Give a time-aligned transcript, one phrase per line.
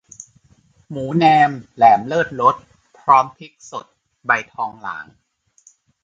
[0.89, 2.55] หมูแนมแหลมเลิศรส
[2.97, 3.85] พร้อมพริกสด
[4.25, 5.05] ใบทองหลาง